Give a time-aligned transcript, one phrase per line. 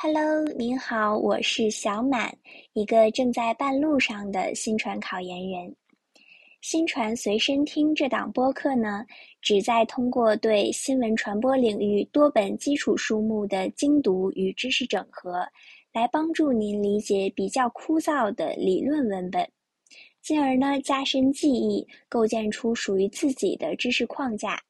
[0.00, 2.32] Hello，您好，我是小满，
[2.72, 5.74] 一个正在半路上的新传考研人。
[6.60, 9.04] 新传随身听这档播客呢，
[9.42, 15.44] 旨在通过对新闻传播领域多本基础书目的精读与知识整合，
[15.92, 19.50] 来帮助您理解比较枯燥的理论文本，
[20.22, 24.62] 进而呢加深记忆，构建出属于自己的知识框架。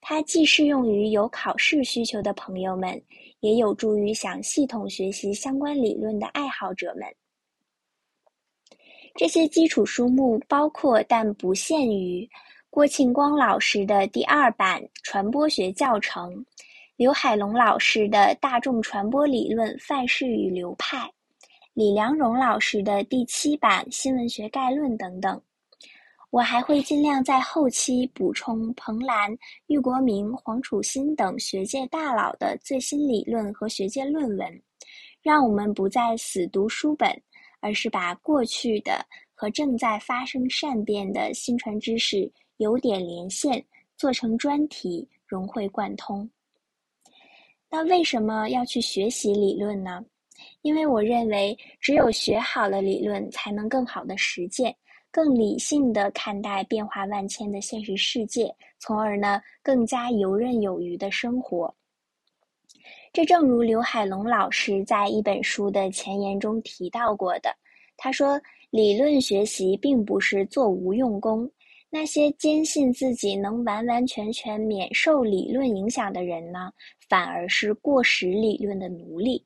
[0.00, 3.00] 它既适用于有考试需求的朋友们，
[3.40, 7.06] 也有助于想系统学习相关理论的爱好者们。
[9.14, 12.28] 这些基础书目包括但不限于
[12.70, 16.44] 郭庆光老师的第二版传播学教程、
[16.96, 21.10] 刘海龙老师的大众传播理论范式与流派、
[21.74, 25.42] 李良荣老师的第七版新闻学概论等等。
[26.30, 29.34] 我还会尽量在后期补充彭兰、
[29.68, 34.62] 郁国明、黄楚新等学界大佬的最新理论和学界论文，
[35.22, 37.10] 让我们不再死读书本，
[37.60, 39.04] 而是把过去的
[39.34, 43.64] 和正在发生善变的新传知识有点连线，
[43.96, 46.28] 做成专题，融会贯通。
[47.70, 50.04] 那为什么要去学习理论呢？
[50.60, 54.76] 因为我认为，只有学好了理论，才能更好的实践。
[55.18, 61.74] 更理性的看待变化万千的现实世界，从而呢更加游刃有余的生活。
[63.12, 67.52] 这正如刘海龙老师在一本书的前言中提到过的，
[67.96, 71.50] 他说：“理论学习并不是做无用功，
[71.90, 76.70] 那些坚信自己能完完全全免受理论影响的人呢，
[77.08, 79.42] 反而是过时理论的奴隶。”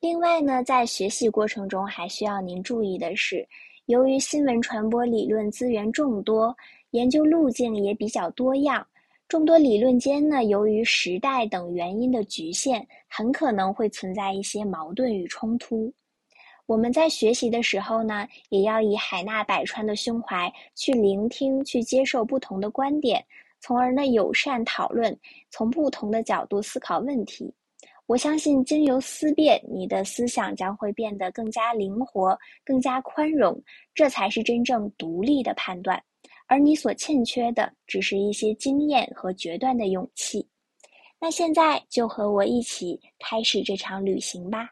[0.00, 3.48] 另外呢，在学习过程中还需要您注意的是。
[3.88, 6.54] 由于新闻传播理论资源众多，
[6.90, 8.86] 研究路径也比较多样，
[9.28, 15.90] 众多理论间呢，由于时代等原因的局限，很可能会存在一些矛盾与冲突。
[16.66, 23.24] 我们在学习的时候呢，也要以海纳百川的胸怀去聆听、去接受不同的观点，
[23.58, 25.18] 从而呢友善讨论，
[25.48, 27.50] 从不同的角度思考问题。
[28.08, 33.62] 我相信，经由思辨，你的思想将会变得更加灵活、更加宽容，
[33.94, 36.02] 这才是真正独立的判断。
[36.46, 40.48] 而你所欠缺的，只是一些经验和决断的勇气。
[41.20, 44.70] 那现在就和我一起开始这场旅行吧。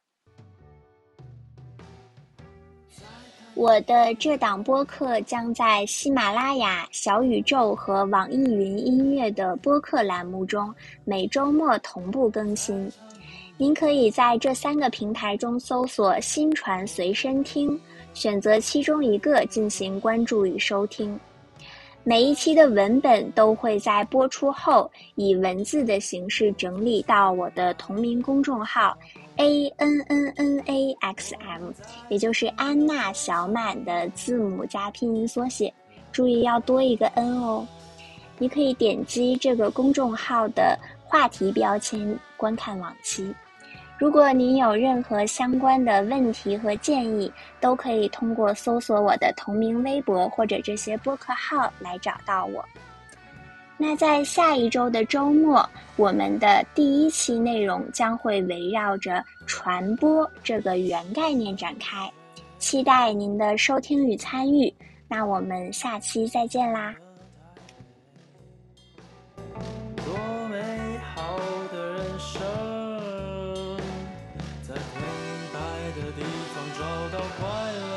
[3.53, 10.75] 我的这档播客将在喜马拉雅、小宇宙和网易云音乐的播客栏目中
[11.05, 12.91] 每周末同步更新。
[13.59, 17.81] 您可以在这三个平台中搜索“新传随身听”，
[18.13, 21.19] 选择其中一个进行关注与收听。
[22.05, 28.95] 每一期的文本都会在播出后以文字的形式整理到我的同名公众号
[29.37, 31.73] “a n n n a x m”，
[32.11, 35.73] 也就是安娜小满的字母加拼音缩写。
[36.13, 37.67] 注意要多一个 “n” 哦。
[38.39, 43.35] 你可以点击这个公众号的话题标签观看往期。
[43.99, 52.63] 如果您有任何相关的问题和建议，都可以通过搜索我的同名微博或者这些播客号来找到我。
[53.79, 62.11] 那在下一周的周末，我们的第一期内容将会围绕着传播这个原概念展开，
[62.59, 64.73] 期待您的收听与参与。
[65.09, 66.95] 那我们下期再见啦！
[76.79, 77.96] 找到快乐